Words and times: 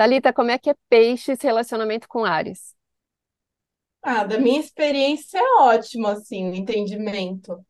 Thalita, 0.00 0.32
como 0.32 0.50
é 0.50 0.56
que 0.56 0.70
é 0.70 0.74
peixes 0.88 1.42
relacionamento 1.42 2.08
com 2.08 2.24
Áries? 2.24 2.74
Ah, 4.00 4.24
da 4.24 4.38
minha 4.38 4.58
experiência 4.58 5.36
é 5.38 5.56
ótimo, 5.60 6.06
assim, 6.06 6.48
o 6.50 6.54
entendimento. 6.54 7.62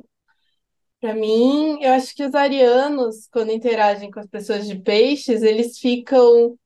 Para 1.00 1.12
mim, 1.12 1.82
eu 1.82 1.90
acho 1.90 2.14
que 2.14 2.22
os 2.24 2.32
arianos, 2.32 3.26
quando 3.32 3.50
interagem 3.50 4.12
com 4.12 4.20
as 4.20 4.28
pessoas 4.28 4.64
de 4.68 4.78
peixes, 4.78 5.42
eles 5.42 5.80
ficam 5.80 6.56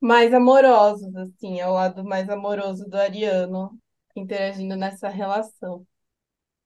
mais 0.00 0.32
amorosos, 0.32 1.12
assim, 1.16 1.58
é 1.58 1.66
o 1.66 1.72
lado 1.72 2.04
mais 2.04 2.30
amoroso 2.30 2.88
do 2.88 2.96
ariano, 2.96 3.76
interagindo 4.14 4.76
nessa 4.76 5.08
relação. 5.08 5.84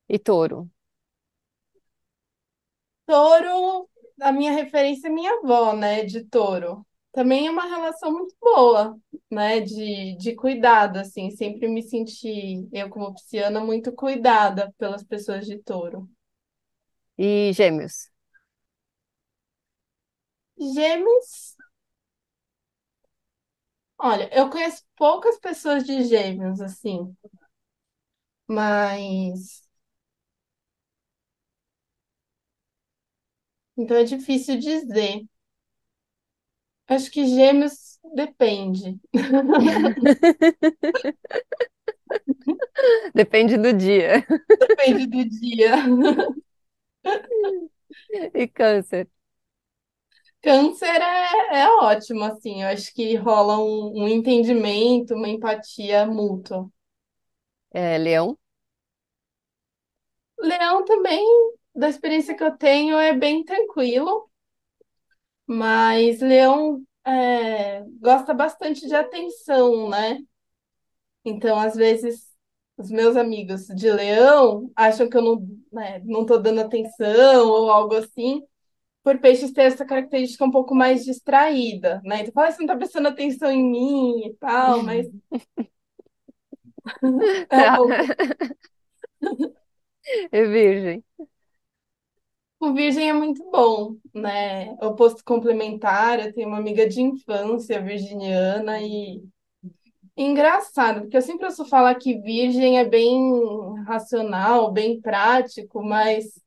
E 0.07 0.19
touro? 0.19 0.71
Touro, 3.07 3.89
a 4.21 4.31
minha 4.31 4.53
referência 4.53 5.09
é 5.09 5.11
minha 5.11 5.39
avó, 5.39 5.73
né, 5.75 6.05
de 6.05 6.23
touro. 6.27 6.85
Também 7.13 7.47
é 7.47 7.51
uma 7.51 7.67
relação 7.67 8.11
muito 8.13 8.35
boa, 8.41 8.99
né, 9.31 9.61
de, 9.61 10.17
de 10.17 10.35
cuidado, 10.35 10.99
assim, 10.99 11.31
sempre 11.31 11.69
me 11.69 11.83
senti, 11.83 12.67
eu 12.73 12.89
como 12.89 13.13
pisciana, 13.15 13.61
muito 13.61 13.93
cuidada 13.93 14.73
pelas 14.79 15.03
pessoas 15.05 15.47
de 15.47 15.59
touro. 15.59 16.09
E 17.19 17.53
gêmeos? 17.55 18.11
Gêmeos, 20.75 21.57
olha, 23.99 24.29
eu 24.37 24.51
conheço 24.51 24.83
poucas 24.97 25.39
pessoas 25.39 25.85
de 25.85 26.05
gêmeos, 26.05 26.61
assim, 26.61 27.15
mas, 28.47 29.63
então 33.77 33.97
é 33.97 34.05
difícil 34.05 34.59
dizer. 34.59 35.23
Acho 36.95 37.11
que 37.11 37.27
gêmeos 37.27 37.99
depende, 38.15 38.99
Depende 43.15 43.57
do 43.59 43.73
dia. 43.73 44.25
depende 44.59 45.07
do 45.07 45.25
dia. 45.29 45.73
E 48.35 48.47
câncer? 48.49 49.09
Câncer 50.43 50.87
é, 51.01 51.61
é 51.63 51.69
ótimo, 51.81 52.23
assim, 52.25 52.63
eu 52.63 52.69
acho 52.69 52.93
que 52.95 53.15
rola 53.17 53.59
um, 53.59 54.03
um 54.05 54.09
entendimento, 54.09 55.15
uma 55.15 55.29
empatia 55.29 56.07
mútua. 56.07 56.69
É, 57.71 57.99
leão? 57.99 58.39
Leão 60.39 60.85
também, 60.85 61.25
da 61.75 61.89
experiência 61.89 62.37
que 62.37 62.43
eu 62.45 62.57
tenho, 62.57 62.99
é 62.99 63.13
bem 63.17 63.45
tranquilo, 63.45 64.29
mas 65.53 66.21
Leão 66.21 66.83
é, 67.07 67.83
gosta 68.01 68.33
bastante 68.35 68.87
de 68.87 68.95
atenção, 68.95 69.89
né? 69.91 70.19
Então, 71.25 71.59
às 71.59 71.75
vezes, 71.75 72.27
os 72.77 72.91
meus 72.91 73.17
amigos 73.17 73.67
de 73.69 73.91
Leão 73.91 74.71
acham 74.77 75.09
que 75.09 75.17
eu 75.17 75.23
não, 75.23 75.49
né, 75.73 76.01
não 76.05 76.27
tô 76.27 76.39
dando 76.39 76.61
atenção 76.61 77.49
ou 77.49 77.71
algo 77.71 77.95
assim, 77.97 78.43
por 79.05 79.19
peixes 79.21 79.53
ter 79.53 79.65
essa 79.65 79.87
característica 79.87 80.45
um 80.45 80.51
pouco 80.53 80.75
mais 80.75 81.05
distraída, 81.05 82.03
né? 82.05 82.23
Então, 82.23 82.33
fala, 82.35 82.49
"Ah, 82.49 82.53
você 82.53 82.61
não 82.61 82.69
tá 82.69 82.77
prestando 82.77 83.09
atenção 83.09 83.51
em 83.53 83.65
mim 83.65 84.27
e 84.29 84.35
tal, 84.37 84.83
mas 84.85 85.09
é 87.51 87.71
um 87.73 87.73
pouco. 87.73 88.13
E 90.33 90.43
virgem? 90.47 91.05
O 92.63 92.73
virgem 92.73 93.09
é 93.09 93.13
muito 93.13 93.51
bom, 93.51 93.97
né? 94.15 94.77
Oposto 94.81 95.25
complementar, 95.25 96.21
eu 96.21 96.33
tenho 96.33 96.47
uma 96.47 96.59
amiga 96.59 96.89
de 96.89 97.03
infância 97.03 97.83
virginiana 97.83 98.81
e 98.81 99.21
engraçado, 100.17 101.01
porque 101.01 101.17
eu 101.17 101.23
sempre 101.23 101.47
ouço 101.47 101.65
falar 101.65 101.97
que 101.97 102.21
virgem 102.21 102.79
é 102.79 102.85
bem 102.85 103.21
racional, 103.85 104.71
bem 104.71 105.01
prático, 105.01 105.83
mas 105.83 106.41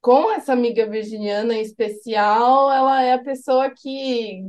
com 0.00 0.32
essa 0.32 0.54
amiga 0.54 0.88
virginiana 0.88 1.52
em 1.52 1.60
especial, 1.60 2.72
ela 2.72 3.02
é 3.02 3.12
a 3.12 3.22
pessoa 3.22 3.68
que 3.68 4.46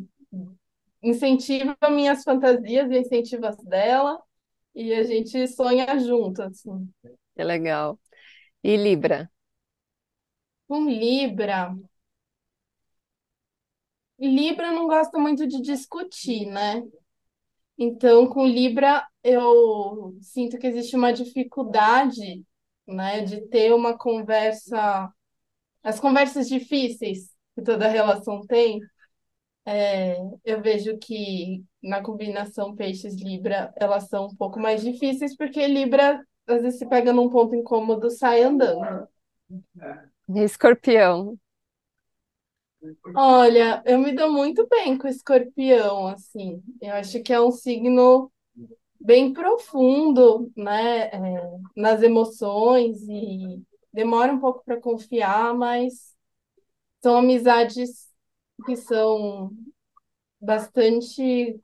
incentiva 1.04 1.76
minhas 1.90 2.24
fantasias 2.24 2.90
e 2.90 3.00
incentiva 3.00 3.50
as 3.50 3.58
dela, 3.58 4.18
e 4.74 4.94
a 4.94 5.04
gente 5.04 5.46
sonha 5.50 6.00
junto, 6.00 6.42
assim. 6.42 6.90
Que 7.36 7.44
legal. 7.44 8.00
E 8.64 8.78
Libra? 8.78 9.30
Com 10.72 10.86
Libra, 10.90 11.76
Libra 14.18 14.72
não 14.72 14.88
gosta 14.88 15.20
muito 15.20 15.46
de 15.46 15.62
discutir, 15.62 16.46
né? 16.46 16.82
Então, 17.78 18.26
com 18.30 18.48
Libra, 18.48 19.06
eu 19.22 20.16
sinto 20.22 20.58
que 20.58 20.66
existe 20.66 20.96
uma 20.96 21.12
dificuldade, 21.12 22.42
né, 22.88 23.20
de 23.20 23.42
ter 23.50 23.74
uma 23.74 23.98
conversa, 23.98 25.12
as 25.84 26.00
conversas 26.00 26.48
difíceis 26.48 27.36
que 27.54 27.62
toda 27.62 27.90
relação 27.90 28.40
tem. 28.48 28.80
Eu 30.46 30.62
vejo 30.62 30.98
que 31.00 31.66
na 31.84 32.02
combinação 32.02 32.74
Peixes-Libra, 32.74 33.74
elas 33.76 34.08
são 34.08 34.28
um 34.28 34.36
pouco 34.38 34.58
mais 34.58 34.82
difíceis, 34.82 35.36
porque 35.36 35.68
Libra, 35.68 36.26
às 36.48 36.62
vezes, 36.62 36.80
se 36.80 36.88
pega 36.88 37.12
num 37.12 37.30
ponto 37.30 37.54
incômodo, 37.54 38.10
sai 38.10 38.44
andando. 38.44 39.06
E 39.76 40.11
Escorpião? 40.38 41.38
Olha, 43.16 43.84
eu 43.86 44.00
me 44.00 44.14
dou 44.14 44.32
muito 44.32 44.68
bem 44.68 44.98
com 44.98 45.08
Escorpião, 45.08 46.08
assim. 46.08 46.62
Eu 46.82 46.94
acho 46.96 47.22
que 47.22 47.34
é 47.34 47.40
um 47.42 47.52
signo 47.52 48.32
bem 49.00 49.34
profundo, 49.34 50.52
né, 50.58 51.08
é, 51.10 51.20
nas 51.76 52.02
emoções 52.04 53.02
e 53.10 53.62
demora 53.94 54.34
um 54.34 54.40
pouco 54.40 54.64
para 54.66 54.80
confiar, 54.82 55.54
mas 55.56 56.16
são 57.04 57.18
amizades 57.18 58.10
que 58.66 58.76
são 58.78 59.52
bastante 60.42 61.60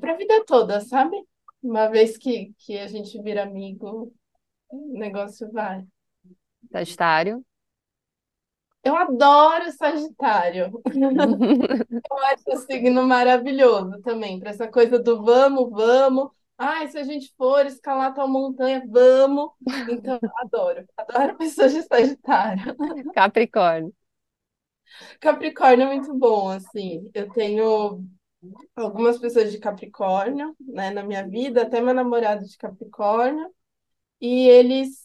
para 0.00 0.12
a 0.12 0.16
vida 0.16 0.44
toda, 0.46 0.80
sabe? 0.80 1.16
Uma 1.62 1.88
vez 1.88 2.16
que, 2.18 2.52
que 2.58 2.78
a 2.78 2.86
gente 2.86 3.20
vira 3.22 3.42
amigo, 3.42 4.12
o 4.70 4.98
negócio 4.98 5.50
vai. 5.52 5.86
Sagitário? 6.74 7.44
Eu 8.82 8.96
adoro 8.96 9.70
Sagitário. 9.70 10.82
Eu 12.10 12.18
acho 12.26 12.44
o 12.48 12.56
signo 12.56 13.06
maravilhoso 13.06 14.00
também, 14.02 14.40
para 14.40 14.50
essa 14.50 14.66
coisa 14.68 14.98
do 14.98 15.22
vamos, 15.22 15.70
vamos. 15.70 16.30
Ai, 16.58 16.88
se 16.88 16.98
a 16.98 17.04
gente 17.04 17.32
for 17.36 17.64
escalar 17.64 18.12
tal 18.12 18.28
montanha, 18.28 18.84
vamos. 18.88 19.50
Então, 19.88 20.18
eu 20.20 20.30
adoro. 20.38 20.84
Adoro 20.96 21.36
pessoas 21.36 21.72
de 21.72 21.82
Sagitário. 21.82 22.76
Capricórnio? 23.14 23.92
Capricórnio 25.20 25.86
é 25.88 25.94
muito 25.94 26.12
bom, 26.14 26.50
assim. 26.50 27.10
Eu 27.14 27.28
tenho 27.30 28.04
algumas 28.76 29.18
pessoas 29.18 29.50
de 29.50 29.58
Capricórnio, 29.58 30.54
né, 30.60 30.90
na 30.90 31.02
minha 31.02 31.26
vida, 31.26 31.62
até 31.62 31.80
meu 31.80 31.94
namorado 31.94 32.44
de 32.44 32.56
Capricórnio, 32.58 33.50
e 34.20 34.48
eles 34.48 35.03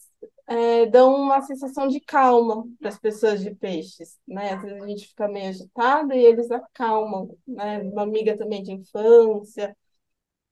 é, 0.50 0.88
dão 0.88 1.14
uma 1.14 1.42
sensação 1.42 1.88
de 1.88 2.00
calma 2.00 2.66
para 2.80 2.90
as 2.90 2.98
pessoas 3.00 3.40
de 3.40 3.54
peixes, 3.54 4.18
né? 4.28 4.54
Às 4.54 4.64
vezes 4.64 4.82
a 4.82 4.88
gente 4.88 5.08
fica 5.08 5.28
meio 5.28 5.50
agitado 5.50 6.12
e 6.14 6.26
eles 6.26 6.50
acalmam, 6.50 7.38
né? 7.48 7.80
Uma 7.84 8.02
amiga 8.02 8.36
também 8.36 8.64
de 8.64 8.72
infância, 8.72 9.78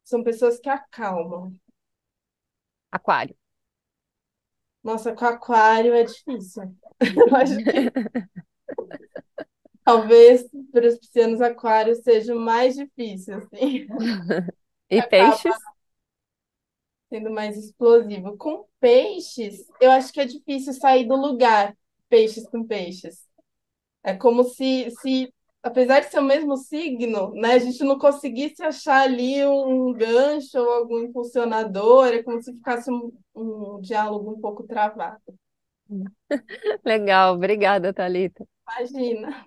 são 0.04 0.24
pessoas 0.24 0.60
que 0.60 0.70
acalmam. 0.70 1.52
Aquário? 2.92 3.36
Nossa, 4.84 5.14
com 5.14 5.26
aquário 5.26 5.96
é 5.96 6.04
difícil. 6.04 6.76
Eu 7.02 7.36
acho 7.36 7.58
que 7.58 7.92
talvez 9.84 10.48
para 10.72 10.88
os 10.88 11.00
piscianos 11.00 11.42
aquários 11.42 12.04
seja 12.04 12.36
o 12.36 12.40
mais 12.40 12.76
difícil, 12.76 13.38
assim. 13.38 13.88
E 14.90 15.00
Acaba 15.00 15.32
peixes? 15.32 15.56
Sendo 17.10 17.30
mais 17.32 17.58
explosivo. 17.58 18.38
Com 18.38 18.66
peixes, 18.80 19.66
eu 19.80 19.92
acho 19.92 20.12
que 20.14 20.20
é 20.22 20.26
difícil 20.26 20.74
sair 20.74 21.06
do 21.08 21.16
lugar, 21.16 21.76
peixes 22.10 22.48
com 22.48 22.66
peixes. 22.66 23.26
É 24.04 24.16
como 24.16 24.44
se, 24.44 24.90
se, 25.02 25.34
apesar 25.62 26.00
de 26.02 26.08
ser 26.08 26.20
o 26.20 26.24
mesmo 26.24 26.56
signo, 26.58 27.34
né, 27.34 27.54
a 27.54 27.60
gente 27.60 27.84
não 27.84 27.98
conseguisse 28.00 28.64
achar 28.64 29.02
ali 29.02 29.46
um 29.46 29.94
gancho 29.94 30.58
ou 30.60 30.70
algum 30.70 31.00
impulsionador, 31.00 32.08
é 32.08 32.24
como 32.24 32.42
se 32.42 32.54
ficasse 32.54 32.92
um, 32.92 33.12
um 33.36 33.82
diálogo 33.82 34.32
um 34.32 34.40
pouco 34.42 34.64
travado. 34.64 35.22
Legal, 36.86 37.36
obrigada, 37.36 37.94
Thalita. 37.94 38.46
Imagina. 38.66 39.46